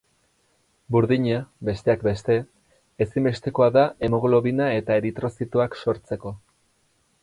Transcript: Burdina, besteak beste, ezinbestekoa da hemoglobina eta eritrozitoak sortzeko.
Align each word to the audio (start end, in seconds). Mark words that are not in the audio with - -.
Burdina, 0.95 1.41
besteak 1.69 2.07
beste, 2.09 2.39
ezinbestekoa 3.07 3.71
da 3.79 3.87
hemoglobina 4.09 4.75
eta 4.83 5.01
eritrozitoak 5.03 5.83
sortzeko. 5.87 6.39